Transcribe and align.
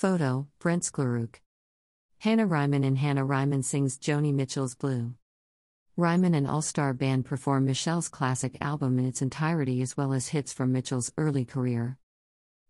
Photo 0.00 0.46
Brent 0.60 0.82
Sklaruk. 0.82 1.40
Hannah 2.20 2.46
Ryman 2.46 2.84
and 2.84 2.96
Hannah 2.96 3.22
Ryman 3.22 3.62
sings 3.62 3.98
Joni 3.98 4.32
Mitchell's 4.32 4.74
Blue. 4.74 5.12
Ryman 5.94 6.34
and 6.34 6.46
All 6.46 6.62
Star 6.62 6.94
Band 6.94 7.26
perform 7.26 7.66
Mitchell's 7.66 8.08
classic 8.08 8.56
album 8.62 8.98
in 8.98 9.04
its 9.04 9.20
entirety 9.20 9.82
as 9.82 9.98
well 9.98 10.14
as 10.14 10.28
hits 10.28 10.54
from 10.54 10.72
Mitchell's 10.72 11.12
early 11.18 11.44
career. 11.44 11.98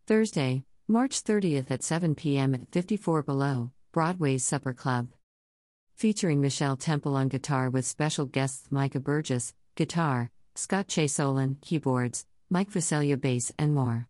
Thursday, 0.09 0.65
March 0.89 1.23
30th 1.23 1.71
at 1.71 1.85
7 1.85 2.17
p.m. 2.17 2.53
at 2.53 2.73
54 2.73 3.23
Below, 3.23 3.71
Broadway's 3.93 4.43
Supper 4.43 4.73
Club. 4.73 5.11
Featuring 5.95 6.41
Michelle 6.41 6.77
Temple 6.77 7.15
on 7.15 7.29
guitar 7.29 7.71
with 7.71 7.87
special 7.87 8.27
guests 8.27 8.67
Micah 8.73 8.99
Burgess, 8.99 9.55
guitar, 9.77 10.33
Scott 10.57 10.89
Chaysolin, 10.89 11.61
keyboards, 11.61 12.27
Mike 12.51 12.73
Vaselia 12.73 13.21
bass, 13.21 13.53
and 13.57 13.73
more. 13.73 14.09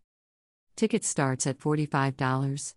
Ticket 0.75 1.05
starts 1.05 1.45
at 1.45 1.59
$45. 1.59 2.73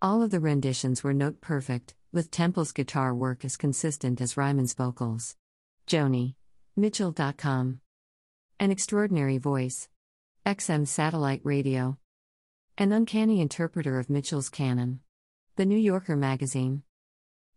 All 0.00 0.22
of 0.22 0.30
the 0.30 0.38
renditions 0.38 1.02
were 1.02 1.12
note 1.12 1.40
perfect, 1.40 1.96
with 2.12 2.30
Temple's 2.30 2.70
guitar 2.70 3.12
work 3.12 3.44
as 3.44 3.56
consistent 3.56 4.20
as 4.20 4.36
Ryman's 4.36 4.72
vocals. 4.72 5.34
Joni. 5.88 6.36
Mitchell.com. 6.76 7.80
An 8.60 8.70
extraordinary 8.70 9.38
voice. 9.38 9.88
XM 10.46 10.86
Satellite 10.86 11.40
Radio. 11.42 11.98
An 12.76 12.92
uncanny 12.92 13.40
interpreter 13.40 13.98
of 13.98 14.08
Mitchell's 14.08 14.48
canon. 14.48 15.00
The 15.56 15.66
New 15.66 15.76
Yorker 15.76 16.14
magazine. 16.14 16.84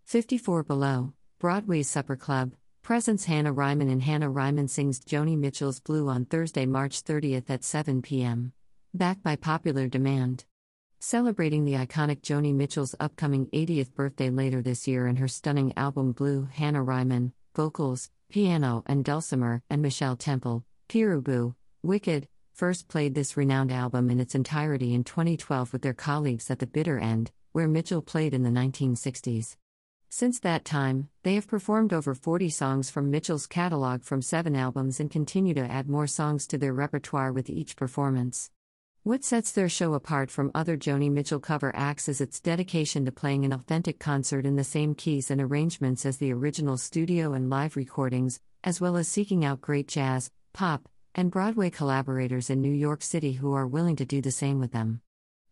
54 0.05 0.63
Below, 0.63 1.13
Broadway's 1.37 1.89
Supper 1.89 2.15
Club, 2.15 2.53
presents 2.81 3.25
Hannah 3.25 3.53
Ryman 3.53 3.87
and 3.87 4.01
Hannah 4.01 4.31
Ryman 4.31 4.67
sings 4.67 4.99
Joni 4.99 5.37
Mitchell's 5.37 5.79
Blue 5.79 6.09
on 6.09 6.25
Thursday, 6.25 6.65
March 6.65 7.03
30th 7.03 7.51
at 7.51 7.63
7 7.63 8.01
p.m. 8.01 8.53
Backed 8.95 9.21
by 9.21 9.35
popular 9.35 9.87
demand. 9.87 10.45
Celebrating 11.03 11.65
the 11.65 11.73
iconic 11.73 12.21
Joni 12.21 12.53
Mitchell's 12.53 12.93
upcoming 12.99 13.47
80th 13.47 13.95
birthday 13.95 14.29
later 14.29 14.61
this 14.61 14.87
year 14.87 15.07
and 15.07 15.17
her 15.17 15.27
stunning 15.27 15.73
album 15.75 16.11
Blue, 16.11 16.47
Hannah 16.53 16.83
Ryman, 16.83 17.33
vocals, 17.55 18.11
piano 18.29 18.83
and 18.85 19.03
dulcimer, 19.03 19.63
and 19.67 19.81
Michelle 19.81 20.15
Temple, 20.15 20.63
Peeraboo, 20.87 21.55
Wicked, 21.81 22.27
first 22.53 22.87
played 22.87 23.15
this 23.15 23.35
renowned 23.35 23.71
album 23.71 24.11
in 24.11 24.19
its 24.19 24.35
entirety 24.35 24.93
in 24.93 25.03
2012 25.03 25.73
with 25.73 25.81
their 25.81 25.95
colleagues 25.95 26.51
at 26.51 26.59
the 26.59 26.67
bitter 26.67 26.99
end, 26.99 27.31
where 27.51 27.67
Mitchell 27.67 28.03
played 28.03 28.35
in 28.35 28.43
the 28.43 28.51
1960s. 28.51 29.55
Since 30.07 30.39
that 30.41 30.65
time, 30.65 31.09
they 31.23 31.33
have 31.33 31.47
performed 31.47 31.93
over 31.93 32.13
40 32.13 32.49
songs 32.49 32.91
from 32.91 33.09
Mitchell's 33.09 33.47
catalog 33.47 34.03
from 34.03 34.21
seven 34.21 34.55
albums 34.55 34.99
and 34.99 35.09
continue 35.09 35.55
to 35.55 35.61
add 35.61 35.89
more 35.89 36.05
songs 36.05 36.45
to 36.45 36.59
their 36.59 36.73
repertoire 36.73 37.33
with 37.33 37.49
each 37.49 37.75
performance. 37.75 38.51
What 39.03 39.23
sets 39.23 39.51
their 39.51 39.67
show 39.67 39.95
apart 39.95 40.29
from 40.29 40.51
other 40.53 40.77
Joni 40.77 41.11
Mitchell 41.11 41.39
cover 41.39 41.75
acts 41.75 42.07
is 42.07 42.21
its 42.21 42.39
dedication 42.39 43.03
to 43.05 43.11
playing 43.11 43.43
an 43.45 43.51
authentic 43.51 43.97
concert 43.97 44.45
in 44.45 44.57
the 44.57 44.63
same 44.63 44.93
keys 44.93 45.31
and 45.31 45.41
arrangements 45.41 46.05
as 46.05 46.17
the 46.17 46.31
original 46.31 46.77
studio 46.77 47.33
and 47.33 47.49
live 47.49 47.75
recordings, 47.75 48.39
as 48.63 48.79
well 48.79 48.95
as 48.97 49.07
seeking 49.07 49.43
out 49.43 49.59
great 49.59 49.87
jazz, 49.87 50.29
pop, 50.53 50.87
and 51.15 51.31
Broadway 51.31 51.71
collaborators 51.71 52.51
in 52.51 52.61
New 52.61 52.71
York 52.71 53.01
City 53.01 53.31
who 53.31 53.53
are 53.53 53.65
willing 53.65 53.95
to 53.95 54.05
do 54.05 54.21
the 54.21 54.29
same 54.29 54.59
with 54.59 54.71
them. 54.71 55.01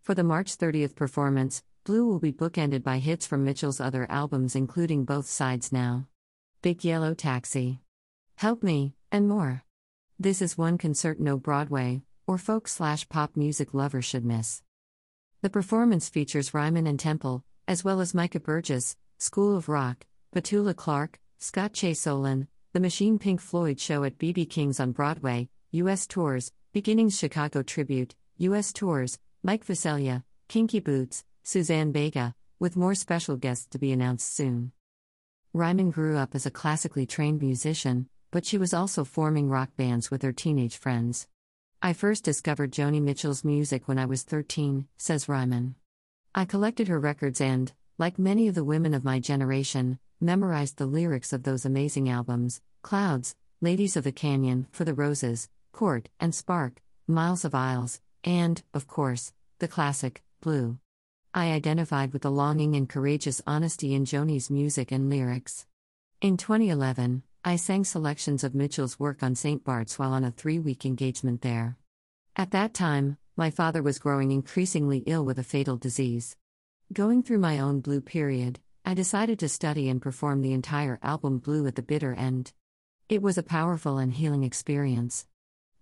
For 0.03 0.13
the 0.13 0.23
March 0.23 0.55
30th 0.55 0.95
performance, 0.95 1.63
Blue 1.85 2.05
will 2.05 2.19
be 2.19 2.31
bookended 2.31 2.83
by 2.83 2.99
hits 2.99 3.25
from 3.25 3.43
Mitchell's 3.43 3.81
other 3.81 4.05
albums, 4.11 4.55
including 4.55 5.05
Both 5.05 5.25
Sides 5.25 5.71
Now, 5.71 6.07
Big 6.61 6.83
Yellow 6.83 7.15
Taxi, 7.15 7.79
Help 8.35 8.61
Me, 8.61 8.93
and 9.11 9.27
more. 9.27 9.63
This 10.19 10.39
is 10.39 10.55
one 10.55 10.77
concert 10.77 11.19
no 11.19 11.35
Broadway 11.35 12.03
or 12.29 12.37
folk 12.37 12.67
slash 12.67 13.09
pop 13.09 13.35
music 13.35 13.73
lover 13.73 14.03
should 14.03 14.23
miss. 14.23 14.61
The 15.41 15.49
performance 15.49 16.09
features 16.09 16.53
Ryman 16.53 16.85
and 16.85 16.99
Temple, 16.99 17.43
as 17.67 17.83
well 17.83 17.99
as 18.01 18.13
Micah 18.13 18.39
Burgess, 18.39 18.95
School 19.17 19.57
of 19.57 19.67
Rock, 19.67 20.05
Petula 20.31 20.75
Clark, 20.75 21.19
Scott 21.39 21.73
Chaysolin, 21.73 22.45
the 22.71 22.79
Machine 22.79 23.17
Pink 23.17 23.41
Floyd 23.41 23.79
show 23.79 24.03
at 24.03 24.19
BB 24.19 24.47
King's 24.47 24.79
on 24.79 24.91
Broadway, 24.91 25.49
U.S. 25.71 26.05
Tours, 26.05 26.51
Beginnings 26.71 27.17
Chicago 27.17 27.63
Tribute, 27.63 28.13
U.S. 28.37 28.73
Tours, 28.73 29.17
Mike 29.41 29.65
Vaselia, 29.65 30.23
Kinky 30.47 30.79
Boots, 30.79 31.23
Suzanne 31.41 31.91
Vega, 31.91 32.35
with 32.59 32.77
more 32.77 32.93
special 32.93 33.37
guests 33.37 33.65
to 33.71 33.79
be 33.79 33.91
announced 33.91 34.35
soon. 34.35 34.71
Ryman 35.53 35.89
grew 35.89 36.15
up 36.15 36.35
as 36.35 36.45
a 36.45 36.51
classically 36.51 37.07
trained 37.07 37.41
musician, 37.41 38.07
but 38.29 38.45
she 38.45 38.59
was 38.59 38.71
also 38.71 39.03
forming 39.03 39.49
rock 39.49 39.71
bands 39.75 40.11
with 40.11 40.21
her 40.21 40.31
teenage 40.31 40.77
friends. 40.77 41.27
I 41.81 41.93
first 41.93 42.25
discovered 42.25 42.73
Joni 42.73 43.01
Mitchell's 43.01 43.45
music 43.45 43.87
when 43.87 43.97
I 43.97 44.05
was 44.05 44.23
13, 44.23 44.89
says 44.97 45.29
Ryman. 45.29 45.75
I 46.35 46.43
collected 46.43 46.89
her 46.89 46.99
records 46.99 47.39
and, 47.39 47.71
like 47.97 48.19
many 48.19 48.49
of 48.49 48.55
the 48.55 48.65
women 48.65 48.93
of 48.93 49.05
my 49.05 49.19
generation, 49.19 49.97
memorized 50.19 50.75
the 50.75 50.85
lyrics 50.85 51.31
of 51.31 51.43
those 51.43 51.63
amazing 51.63 52.09
albums 52.09 52.59
Clouds, 52.81 53.33
Ladies 53.61 53.95
of 53.95 54.03
the 54.03 54.11
Canyon, 54.11 54.67
For 54.71 54.83
the 54.83 54.93
Roses, 54.93 55.47
Court, 55.71 56.09
and 56.19 56.35
Spark, 56.35 56.81
Miles 57.07 57.45
of 57.45 57.55
Aisles, 57.55 58.01
and, 58.25 58.61
of 58.73 58.85
course, 58.85 59.31
the 59.59 59.69
classic, 59.69 60.21
Blue. 60.41 60.79
I 61.33 61.53
identified 61.53 62.11
with 62.11 62.23
the 62.23 62.31
longing 62.31 62.75
and 62.75 62.89
courageous 62.89 63.41
honesty 63.47 63.93
in 63.93 64.03
Joni's 64.03 64.49
music 64.49 64.91
and 64.91 65.09
lyrics. 65.09 65.65
In 66.19 66.35
2011, 66.35 67.23
I 67.43 67.55
sang 67.55 67.85
selections 67.85 68.43
of 68.43 68.53
Mitchell's 68.53 68.99
work 68.99 69.23
on 69.23 69.33
St. 69.33 69.63
Bart's 69.63 69.97
while 69.97 70.11
on 70.11 70.25
a 70.25 70.31
three 70.31 70.59
week 70.59 70.85
engagement 70.85 71.41
there. 71.41 71.77
At 72.35 72.51
that 72.51 72.73
time, 72.73 73.17
my 73.37 73.49
father 73.49 73.81
was 73.81 73.97
growing 73.97 74.31
increasingly 74.31 75.03
ill 75.05 75.23
with 75.23 75.39
a 75.39 75.43
fatal 75.43 75.77
disease. 75.77 76.35
Going 76.91 77.23
through 77.23 77.39
my 77.39 77.57
own 77.57 77.79
blue 77.79 78.01
period, 78.01 78.59
I 78.83 78.93
decided 78.93 79.39
to 79.39 79.47
study 79.47 79.87
and 79.87 80.01
perform 80.01 80.41
the 80.41 80.51
entire 80.51 80.99
album 81.01 81.37
Blue 81.37 81.65
at 81.65 81.75
the 81.75 81.81
bitter 81.81 82.13
end. 82.13 82.51
It 83.07 83.21
was 83.21 83.37
a 83.37 83.43
powerful 83.43 83.99
and 83.99 84.11
healing 84.11 84.43
experience. 84.43 85.25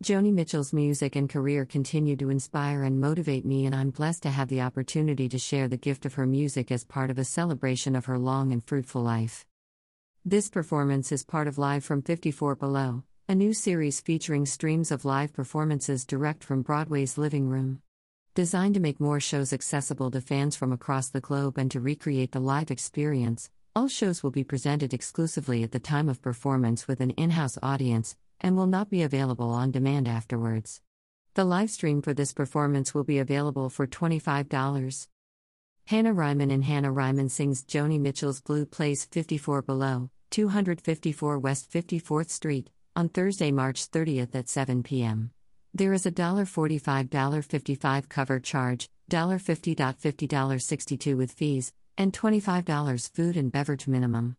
Joni 0.03 0.31
Mitchell's 0.31 0.73
music 0.73 1.15
and 1.15 1.27
career 1.27 1.65
continue 1.65 2.15
to 2.17 2.29
inspire 2.29 2.83
and 2.83 3.01
motivate 3.01 3.45
me, 3.45 3.65
and 3.65 3.73
I'm 3.73 3.89
blessed 3.89 4.21
to 4.23 4.29
have 4.29 4.49
the 4.49 4.61
opportunity 4.61 5.27
to 5.29 5.39
share 5.39 5.67
the 5.67 5.75
gift 5.75 6.05
of 6.05 6.13
her 6.13 6.27
music 6.27 6.71
as 6.71 6.85
part 6.85 7.09
of 7.09 7.17
a 7.17 7.25
celebration 7.25 7.95
of 7.95 8.05
her 8.05 8.19
long 8.19 8.51
and 8.51 8.63
fruitful 8.63 9.01
life. 9.01 9.43
This 10.29 10.49
performance 10.49 11.13
is 11.13 11.23
part 11.23 11.47
of 11.47 11.57
Live 11.57 11.85
from 11.85 12.01
54 12.01 12.57
Below, 12.57 13.03
a 13.29 13.33
new 13.33 13.53
series 13.53 14.01
featuring 14.01 14.45
streams 14.45 14.91
of 14.91 15.05
live 15.05 15.31
performances 15.31 16.05
direct 16.05 16.43
from 16.43 16.63
Broadway's 16.63 17.17
living 17.17 17.47
room. 17.47 17.81
Designed 18.35 18.73
to 18.73 18.81
make 18.81 18.99
more 18.99 19.21
shows 19.21 19.53
accessible 19.53 20.11
to 20.11 20.19
fans 20.19 20.57
from 20.57 20.73
across 20.73 21.07
the 21.07 21.21
globe 21.21 21.57
and 21.57 21.71
to 21.71 21.79
recreate 21.79 22.33
the 22.33 22.41
live 22.41 22.71
experience, 22.71 23.49
all 23.73 23.87
shows 23.87 24.21
will 24.21 24.31
be 24.31 24.43
presented 24.43 24.93
exclusively 24.93 25.63
at 25.63 25.71
the 25.71 25.79
time 25.79 26.09
of 26.09 26.21
performance 26.21 26.89
with 26.89 26.99
an 26.99 27.11
in 27.11 27.29
house 27.29 27.57
audience, 27.63 28.17
and 28.41 28.57
will 28.57 28.67
not 28.67 28.89
be 28.89 29.03
available 29.03 29.51
on 29.51 29.71
demand 29.71 30.09
afterwards. 30.09 30.81
The 31.35 31.45
live 31.45 31.69
stream 31.69 32.01
for 32.01 32.13
this 32.13 32.33
performance 32.33 32.93
will 32.93 33.05
be 33.05 33.19
available 33.19 33.69
for 33.69 33.87
$25. 33.87 35.07
Hannah 35.85 36.11
Ryman 36.11 36.51
and 36.51 36.65
Hannah 36.65 36.91
Ryman 36.91 37.29
sings 37.29 37.63
Joni 37.63 37.97
Mitchell's 37.97 38.41
Blue 38.41 38.65
plays 38.65 39.05
54 39.05 39.61
Below, 39.61 40.09
254 40.29 41.39
West 41.39 41.71
54th 41.71 42.29
Street, 42.29 42.69
on 42.95 43.09
Thursday, 43.09 43.51
March 43.51 43.89
30th 43.91 44.35
at 44.35 44.49
7 44.49 44.83
p.m. 44.83 45.31
There 45.73 45.93
is 45.93 46.05
a 46.05 46.11
$45, 46.11 47.09
$55 47.09 48.09
cover 48.09 48.39
charge, 48.39 48.89
$50, 49.37 49.75
$50, 49.75 50.57
with 51.15 51.31
fees, 51.31 51.71
and 51.97 52.13
$25 52.13 53.09
food 53.13 53.37
and 53.37 53.51
beverage 53.51 53.87
minimum. 53.87 54.35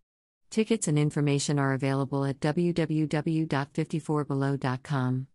Tickets 0.51 0.89
and 0.89 0.99
information 0.99 1.59
are 1.59 1.75
available 1.75 2.25
at 2.25 2.41
www.54below.com. 2.41 5.27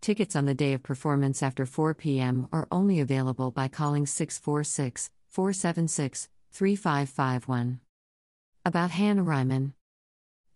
Tickets 0.00 0.36
on 0.36 0.44
the 0.44 0.54
day 0.54 0.72
of 0.72 0.82
performance 0.82 1.42
after 1.42 1.64
4 1.64 1.94
p.m. 1.94 2.48
are 2.52 2.68
only 2.70 3.00
available 3.00 3.50
by 3.50 3.68
calling 3.68 4.04
646 4.06 5.10
476 5.28 6.28
3551. 6.52 7.80
About 8.64 8.90
Hannah 8.90 9.22
Ryman 9.22 9.74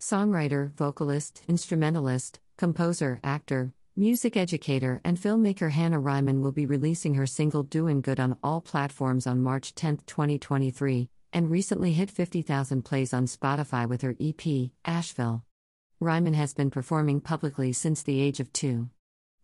Songwriter, 0.01 0.73
vocalist, 0.73 1.43
instrumentalist, 1.47 2.39
composer, 2.57 3.19
actor, 3.23 3.71
music 3.95 4.35
educator, 4.35 4.99
and 5.03 5.15
filmmaker 5.15 5.69
Hannah 5.69 5.99
Ryman 5.99 6.41
will 6.41 6.51
be 6.51 6.65
releasing 6.65 7.13
her 7.13 7.27
single 7.27 7.61
Doing 7.61 8.01
Good 8.01 8.19
on 8.19 8.35
all 8.41 8.61
platforms 8.61 9.27
on 9.27 9.43
March 9.43 9.75
10, 9.75 9.97
2023 10.07 11.07
and 11.33 11.51
recently 11.51 11.93
hit 11.93 12.09
50,000 12.09 12.81
plays 12.81 13.13
on 13.13 13.27
Spotify 13.27 13.87
with 13.87 14.01
her 14.01 14.15
EP, 14.19 14.71
Asheville. 14.83 15.45
Ryman 15.99 16.33
has 16.33 16.55
been 16.55 16.71
performing 16.71 17.21
publicly 17.21 17.71
since 17.71 18.01
the 18.01 18.19
age 18.19 18.39
of 18.39 18.51
two. 18.51 18.89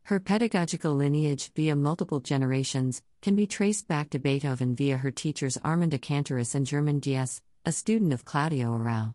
Her 0.06 0.20
pedagogical 0.20 0.96
lineage, 0.96 1.52
via 1.54 1.76
multiple 1.76 2.20
generations, 2.20 3.04
can 3.22 3.36
be 3.36 3.46
traced 3.46 3.88
back 3.88 4.10
to 4.10 4.20
Beethoven 4.20 4.76
via 4.76 4.98
her 4.98 5.12
teachers 5.12 5.60
Armanda 5.60 6.00
Kantaris 6.00 6.56
and 6.56 6.66
Germán 6.66 7.00
Diez, 7.00 7.44
a 7.64 7.72
student 7.72 8.12
of 8.12 8.26
Claudio 8.26 8.76
Arrau. 8.76 9.14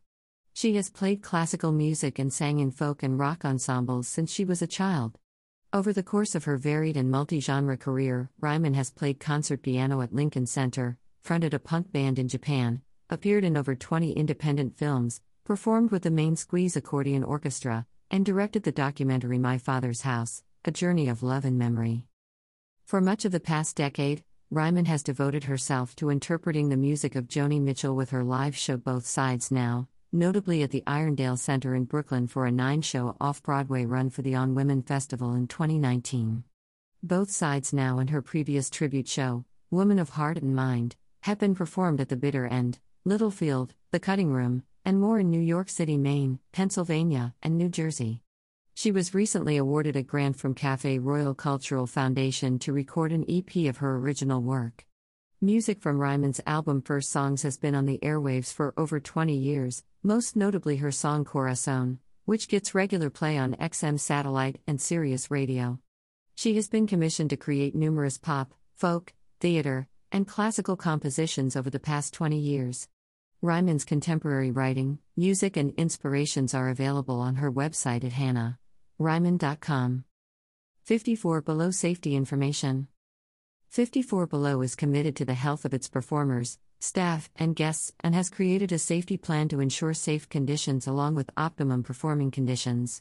She 0.54 0.76
has 0.76 0.90
played 0.90 1.22
classical 1.22 1.72
music 1.72 2.18
and 2.18 2.32
sang 2.32 2.58
in 2.58 2.70
folk 2.70 3.02
and 3.02 3.18
rock 3.18 3.44
ensembles 3.44 4.06
since 4.06 4.30
she 4.30 4.44
was 4.44 4.60
a 4.60 4.66
child. 4.66 5.18
Over 5.72 5.92
the 5.92 6.02
course 6.02 6.34
of 6.34 6.44
her 6.44 6.58
varied 6.58 6.96
and 6.96 7.10
multi 7.10 7.40
genre 7.40 7.78
career, 7.78 8.30
Ryman 8.38 8.74
has 8.74 8.90
played 8.90 9.18
concert 9.18 9.62
piano 9.62 10.02
at 10.02 10.12
Lincoln 10.12 10.46
Center, 10.46 10.98
fronted 11.22 11.54
a 11.54 11.58
punk 11.58 11.90
band 11.90 12.18
in 12.18 12.28
Japan, 12.28 12.82
appeared 13.08 13.44
in 13.44 13.56
over 13.56 13.74
20 13.74 14.12
independent 14.12 14.76
films, 14.76 15.22
performed 15.44 15.90
with 15.90 16.02
the 16.02 16.10
Main 16.10 16.36
Squeeze 16.36 16.76
Accordion 16.76 17.24
Orchestra, 17.24 17.86
and 18.10 18.26
directed 18.26 18.64
the 18.64 18.72
documentary 18.72 19.38
My 19.38 19.56
Father's 19.56 20.02
House 20.02 20.42
A 20.66 20.70
Journey 20.70 21.08
of 21.08 21.22
Love 21.22 21.46
and 21.46 21.58
Memory. 21.58 22.06
For 22.84 23.00
much 23.00 23.24
of 23.24 23.32
the 23.32 23.40
past 23.40 23.74
decade, 23.74 24.22
Ryman 24.50 24.84
has 24.84 25.02
devoted 25.02 25.44
herself 25.44 25.96
to 25.96 26.10
interpreting 26.10 26.68
the 26.68 26.76
music 26.76 27.16
of 27.16 27.26
Joni 27.26 27.58
Mitchell 27.58 27.96
with 27.96 28.10
her 28.10 28.22
live 28.22 28.54
show 28.54 28.76
Both 28.76 29.06
Sides 29.06 29.50
Now, 29.50 29.88
notably 30.12 30.62
at 30.62 30.70
the 30.70 30.82
Irondale 30.86 31.38
Center 31.38 31.74
in 31.74 31.84
Brooklyn 31.84 32.26
for 32.26 32.44
a 32.44 32.52
nine 32.52 32.82
show 32.82 33.16
off 33.20 33.42
Broadway 33.42 33.86
run 33.86 34.10
for 34.10 34.22
the 34.22 34.34
On 34.34 34.54
Women 34.54 34.82
Festival 34.82 35.34
in 35.34 35.46
2019. 35.48 36.44
Both 37.02 37.30
Sides 37.30 37.72
Now 37.72 37.98
and 37.98 38.10
her 38.10 38.20
previous 38.20 38.68
tribute 38.68 39.08
show, 39.08 39.44
Woman 39.70 39.98
of 39.98 40.10
Heart 40.10 40.38
and 40.38 40.54
Mind, 40.54 40.96
have 41.22 41.38
been 41.38 41.54
performed 41.54 42.00
at 42.00 42.10
the 42.10 42.16
Bitter 42.16 42.46
End, 42.46 42.78
Littlefield, 43.04 43.74
The 43.90 44.00
Cutting 44.00 44.32
Room, 44.32 44.64
and 44.84 45.00
more 45.00 45.18
in 45.18 45.30
New 45.30 45.40
York 45.40 45.68
City, 45.68 45.96
Maine, 45.96 46.38
Pennsylvania, 46.52 47.34
and 47.42 47.56
New 47.56 47.68
Jersey. 47.68 48.20
She 48.74 48.92
was 48.92 49.14
recently 49.14 49.56
awarded 49.56 49.96
a 49.96 50.02
grant 50.02 50.36
from 50.36 50.54
Cafe 50.54 50.98
Royal 50.98 51.34
Cultural 51.34 51.86
Foundation 51.86 52.58
to 52.60 52.72
record 52.72 53.12
an 53.12 53.24
EP 53.28 53.68
of 53.68 53.78
her 53.78 53.96
original 53.96 54.42
work. 54.42 54.84
Music 55.44 55.80
from 55.80 55.98
Ryman's 55.98 56.40
album 56.46 56.80
First 56.82 57.10
Songs 57.10 57.42
has 57.42 57.56
been 57.56 57.74
on 57.74 57.84
the 57.84 57.98
airwaves 57.98 58.54
for 58.54 58.72
over 58.76 59.00
20 59.00 59.34
years, 59.36 59.82
most 60.00 60.36
notably 60.36 60.76
her 60.76 60.92
song 60.92 61.24
Corazon, 61.24 61.98
which 62.26 62.46
gets 62.46 62.76
regular 62.76 63.10
play 63.10 63.36
on 63.36 63.56
XM 63.56 63.98
satellite 63.98 64.60
and 64.68 64.80
Sirius 64.80 65.32
radio. 65.32 65.80
She 66.36 66.54
has 66.54 66.68
been 66.68 66.86
commissioned 66.86 67.30
to 67.30 67.36
create 67.36 67.74
numerous 67.74 68.18
pop, 68.18 68.54
folk, 68.76 69.14
theater, 69.40 69.88
and 70.12 70.28
classical 70.28 70.76
compositions 70.76 71.56
over 71.56 71.70
the 71.70 71.80
past 71.80 72.14
20 72.14 72.38
years. 72.38 72.88
Ryman's 73.40 73.84
contemporary 73.84 74.52
writing, 74.52 75.00
music, 75.16 75.56
and 75.56 75.72
inspirations 75.72 76.54
are 76.54 76.68
available 76.68 77.18
on 77.18 77.34
her 77.34 77.50
website 77.50 78.04
at 78.04 78.12
hannahryman.com. 79.00 80.04
54 80.84 81.42
Below 81.42 81.72
Safety 81.72 82.14
Information 82.14 82.86
54 83.72 84.26
Below 84.26 84.60
is 84.60 84.76
committed 84.76 85.16
to 85.16 85.24
the 85.24 85.32
health 85.32 85.64
of 85.64 85.72
its 85.72 85.88
performers, 85.88 86.58
staff, 86.78 87.30
and 87.36 87.56
guests 87.56 87.90
and 88.00 88.14
has 88.14 88.28
created 88.28 88.70
a 88.70 88.78
safety 88.78 89.16
plan 89.16 89.48
to 89.48 89.60
ensure 89.60 89.94
safe 89.94 90.28
conditions 90.28 90.86
along 90.86 91.14
with 91.14 91.30
optimum 91.38 91.82
performing 91.82 92.30
conditions. 92.30 93.00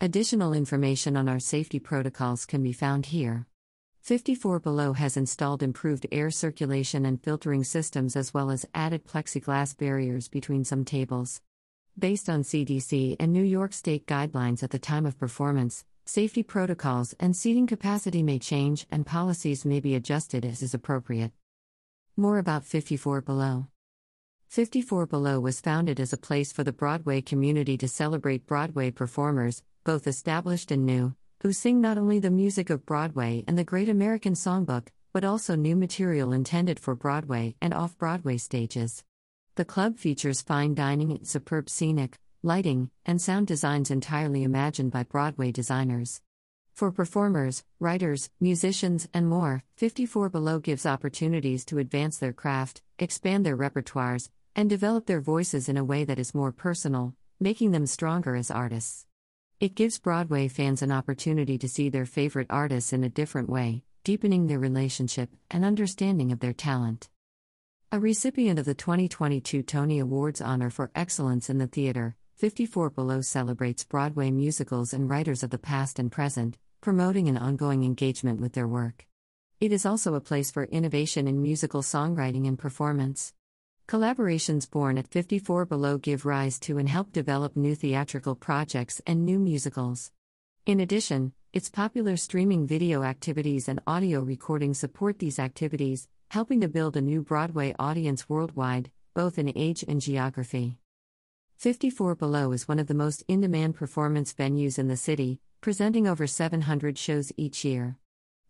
Additional 0.00 0.54
information 0.54 1.18
on 1.18 1.28
our 1.28 1.38
safety 1.38 1.78
protocols 1.78 2.46
can 2.46 2.62
be 2.62 2.72
found 2.72 3.04
here. 3.04 3.44
54 4.00 4.58
Below 4.60 4.94
has 4.94 5.18
installed 5.18 5.62
improved 5.62 6.06
air 6.10 6.30
circulation 6.30 7.04
and 7.04 7.22
filtering 7.22 7.62
systems 7.62 8.16
as 8.16 8.32
well 8.32 8.50
as 8.50 8.64
added 8.74 9.06
plexiglass 9.06 9.76
barriers 9.76 10.28
between 10.28 10.64
some 10.64 10.86
tables. 10.86 11.42
Based 11.98 12.30
on 12.30 12.42
CDC 12.42 13.16
and 13.20 13.34
New 13.34 13.44
York 13.44 13.74
State 13.74 14.06
guidelines 14.06 14.62
at 14.62 14.70
the 14.70 14.78
time 14.78 15.04
of 15.04 15.18
performance, 15.18 15.84
Safety 16.08 16.44
protocols 16.44 17.16
and 17.18 17.34
seating 17.34 17.66
capacity 17.66 18.22
may 18.22 18.38
change 18.38 18.86
and 18.92 19.04
policies 19.04 19.64
may 19.64 19.80
be 19.80 19.96
adjusted 19.96 20.44
as 20.44 20.62
is 20.62 20.72
appropriate. 20.72 21.32
More 22.16 22.38
about 22.38 22.64
54 22.64 23.22
Below. 23.22 23.66
54 24.46 25.06
Below 25.06 25.40
was 25.40 25.60
founded 25.60 25.98
as 25.98 26.12
a 26.12 26.16
place 26.16 26.52
for 26.52 26.62
the 26.62 26.72
Broadway 26.72 27.20
community 27.20 27.76
to 27.78 27.88
celebrate 27.88 28.46
Broadway 28.46 28.92
performers, 28.92 29.64
both 29.82 30.06
established 30.06 30.70
and 30.70 30.86
new, 30.86 31.16
who 31.42 31.52
sing 31.52 31.80
not 31.80 31.98
only 31.98 32.20
the 32.20 32.30
music 32.30 32.70
of 32.70 32.86
Broadway 32.86 33.42
and 33.48 33.58
the 33.58 33.64
Great 33.64 33.88
American 33.88 34.34
Songbook, 34.34 34.86
but 35.12 35.24
also 35.24 35.56
new 35.56 35.74
material 35.74 36.32
intended 36.32 36.78
for 36.78 36.94
Broadway 36.94 37.56
and 37.60 37.74
off 37.74 37.98
Broadway 37.98 38.36
stages. 38.36 39.02
The 39.56 39.64
club 39.64 39.98
features 39.98 40.40
fine 40.40 40.76
dining 40.76 41.10
and 41.10 41.26
superb 41.26 41.68
scenic, 41.68 42.20
lighting, 42.46 42.90
and 43.04 43.20
sound 43.20 43.48
designs 43.48 43.90
entirely 43.90 44.44
imagined 44.44 44.92
by 44.92 45.02
Broadway 45.02 45.50
designers. 45.50 46.22
For 46.72 46.92
performers, 46.92 47.64
writers, 47.80 48.30
musicians, 48.38 49.08
and 49.12 49.28
more, 49.28 49.64
54 49.76 50.28
Below 50.28 50.60
gives 50.60 50.86
opportunities 50.86 51.64
to 51.64 51.78
advance 51.78 52.18
their 52.18 52.32
craft, 52.32 52.82
expand 53.00 53.44
their 53.44 53.56
repertoires, 53.56 54.30
and 54.54 54.70
develop 54.70 55.06
their 55.06 55.20
voices 55.20 55.68
in 55.68 55.76
a 55.76 55.84
way 55.84 56.04
that 56.04 56.20
is 56.20 56.34
more 56.34 56.52
personal, 56.52 57.14
making 57.40 57.72
them 57.72 57.84
stronger 57.84 58.36
as 58.36 58.50
artists. 58.50 59.06
It 59.58 59.74
gives 59.74 59.98
Broadway 59.98 60.46
fans 60.48 60.82
an 60.82 60.92
opportunity 60.92 61.58
to 61.58 61.68
see 61.68 61.88
their 61.88 62.06
favorite 62.06 62.46
artists 62.48 62.92
in 62.92 63.02
a 63.02 63.08
different 63.08 63.48
way, 63.48 63.82
deepening 64.04 64.46
their 64.46 64.60
relationship 64.60 65.30
and 65.50 65.64
understanding 65.64 66.30
of 66.30 66.38
their 66.38 66.52
talent. 66.52 67.08
A 67.90 67.98
recipient 67.98 68.58
of 68.58 68.66
the 68.66 68.74
2022 68.74 69.62
Tony 69.62 69.98
Awards 69.98 70.40
honor 70.40 70.70
for 70.70 70.90
excellence 70.94 71.50
in 71.50 71.58
the 71.58 71.66
theater, 71.66 72.16
54 72.36 72.90
Below 72.90 73.22
celebrates 73.22 73.82
Broadway 73.82 74.30
musicals 74.30 74.92
and 74.92 75.08
writers 75.08 75.42
of 75.42 75.48
the 75.48 75.56
past 75.56 75.98
and 75.98 76.12
present, 76.12 76.58
promoting 76.82 77.28
an 77.28 77.38
ongoing 77.38 77.82
engagement 77.82 78.42
with 78.42 78.52
their 78.52 78.68
work. 78.68 79.06
It 79.58 79.72
is 79.72 79.86
also 79.86 80.14
a 80.14 80.20
place 80.20 80.50
for 80.50 80.64
innovation 80.64 81.28
in 81.28 81.40
musical 81.40 81.80
songwriting 81.80 82.46
and 82.46 82.58
performance. 82.58 83.32
Collaborations 83.88 84.70
born 84.70 84.98
at 84.98 85.08
54 85.08 85.64
Below 85.64 85.96
give 85.96 86.26
rise 86.26 86.58
to 86.60 86.76
and 86.76 86.90
help 86.90 87.10
develop 87.10 87.56
new 87.56 87.74
theatrical 87.74 88.34
projects 88.34 89.00
and 89.06 89.24
new 89.24 89.38
musicals. 89.38 90.12
In 90.66 90.80
addition, 90.80 91.32
its 91.54 91.70
popular 91.70 92.18
streaming 92.18 92.66
video 92.66 93.02
activities 93.02 93.66
and 93.66 93.80
audio 93.86 94.20
recording 94.20 94.74
support 94.74 95.20
these 95.20 95.38
activities, 95.38 96.06
helping 96.30 96.60
to 96.60 96.68
build 96.68 96.98
a 96.98 97.00
new 97.00 97.22
Broadway 97.22 97.74
audience 97.78 98.28
worldwide, 98.28 98.90
both 99.14 99.38
in 99.38 99.50
age 99.56 99.86
and 99.88 100.02
geography. 100.02 100.76
54 101.56 102.16
Below 102.16 102.52
is 102.52 102.68
one 102.68 102.78
of 102.78 102.86
the 102.86 102.92
most 102.92 103.24
in 103.28 103.40
demand 103.40 103.76
performance 103.76 104.34
venues 104.34 104.78
in 104.78 104.88
the 104.88 104.96
city, 104.96 105.40
presenting 105.62 106.06
over 106.06 106.26
700 106.26 106.98
shows 106.98 107.32
each 107.38 107.64
year. 107.64 107.96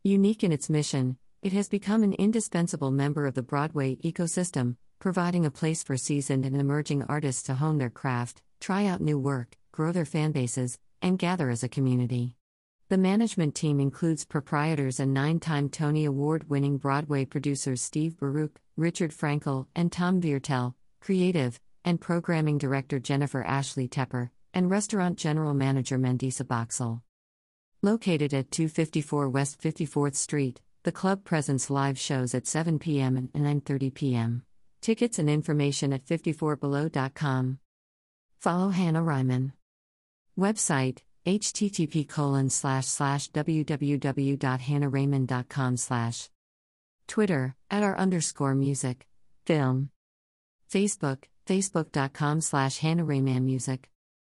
Unique 0.03 0.43
in 0.43 0.51
its 0.51 0.69
mission, 0.69 1.17
it 1.41 1.53
has 1.53 1.69
become 1.69 2.03
an 2.03 2.15
indispensable 2.15 2.91
member 2.91 3.25
of 3.25 3.35
the 3.35 3.45
Broadway 3.45 3.95
ecosystem, 3.97 4.75
providing 4.99 5.47
a 5.47 5.53
place 5.53 5.85
for 5.85 5.97
seasoned 5.97 6.45
and 6.45 6.57
emerging 6.57 7.05
artists 7.05 7.45
to 7.45 7.55
hone 7.55 7.79
their 7.79 7.91
craft, 7.91 8.43
try 8.61 8.87
out 8.87 9.01
new 9.01 9.21
work, 9.21 9.57
grow 9.71 9.93
their 9.93 10.05
fan 10.05 10.33
bases, 10.33 10.77
and 11.01 11.17
gather 11.17 11.49
as 11.49 11.63
a 11.63 11.69
community. 11.69 12.35
The 12.89 12.99
management 12.99 13.55
team 13.55 13.79
includes 13.79 14.25
proprietors 14.25 14.99
and 14.99 15.15
nine 15.15 15.39
time 15.39 15.69
Tony 15.69 16.05
Award 16.07 16.51
winning 16.51 16.77
Broadway 16.77 17.25
producers 17.25 17.83
Steve 17.83 18.19
Baruch, 18.19 18.61
Richard 18.77 19.13
Frankel, 19.13 19.67
and 19.77 19.93
Tom 19.93 20.21
Viertel, 20.21 20.75
creative, 21.01 21.61
and 21.87 22.01
Programming 22.01 22.59
Director 22.59 22.99
Jennifer 22.99 23.43
Ashley 23.43 23.89
Tepper, 23.89 24.29
and 24.53 24.71
Restaurant 24.71 25.17
General 25.17 25.55
Manager 25.55 25.99
Mendisa 25.99 26.47
Boxall. 26.47 27.03
Located 27.83 28.35
at 28.35 28.51
254 28.51 29.31
West 29.31 29.63
54th 29.63 30.17
Street, 30.17 30.61
the 30.83 30.93
club 30.93 31.25
presents 31.25 31.71
live 31.71 31.99
shows 31.99 32.35
at 32.35 32.47
7 32.47 32.79
p.m. 32.79 33.17
and 33.17 33.33
9:30 33.33 33.95
p.m. 33.95 34.43
Tickets 34.83 35.19
and 35.19 35.31
information 35.31 35.93
at 35.93 36.05
54below.com. 36.05 37.59
Follow 38.39 38.69
Hannah 38.69 39.03
Ryman. 39.03 39.53
Website 40.39 40.99
http 41.27 42.09
colon 42.09 42.49
slash 42.51 42.87
slash 42.87 43.31
www.hannahryman.com 43.33 45.77
slash 45.77 46.31
Twitter 47.09 47.57
at 47.69 47.83
our 47.83 47.99
underscore 47.99 48.55
music 48.55 49.09
film 49.45 49.91
Facebook 50.71 51.25
facebook.com 51.47 52.41
slash 52.41 52.79
Hannah 52.79 53.05
Ryman 53.05 53.45
Music. 53.45 53.89